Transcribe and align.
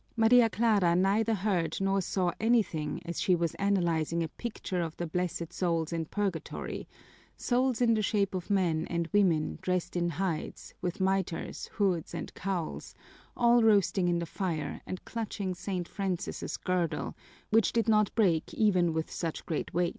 Maria 0.17 0.49
Clara 0.49 0.95
neither 0.95 1.35
heard 1.35 1.77
nor 1.79 2.01
saw 2.01 2.31
anything 2.39 2.99
as 3.05 3.21
she 3.21 3.35
was 3.35 3.53
analyzing 3.59 4.23
a 4.23 4.27
picture, 4.29 4.81
of 4.81 4.97
the 4.97 5.05
blessed 5.05 5.53
souls 5.53 5.93
in 5.93 6.05
purgatory, 6.05 6.87
souls 7.37 7.81
in 7.81 7.93
the 7.93 8.01
shape 8.01 8.33
of 8.33 8.49
men 8.49 8.87
and 8.89 9.07
women 9.13 9.59
dressed 9.61 9.95
in 9.95 10.09
hides, 10.09 10.73
with 10.81 10.99
miters, 10.99 11.67
hoods, 11.73 12.15
and 12.15 12.33
cowls, 12.33 12.95
all 13.37 13.61
roasting 13.61 14.07
in 14.07 14.17
the 14.17 14.25
fire 14.25 14.81
and 14.87 15.05
clutching 15.05 15.53
St. 15.53 15.87
Francis' 15.87 16.57
girdle, 16.57 17.15
which 17.51 17.71
did 17.71 17.87
not 17.87 18.09
break 18.15 18.51
even 18.55 18.93
with 18.93 19.11
such 19.11 19.45
great 19.45 19.71
weight. 19.71 19.89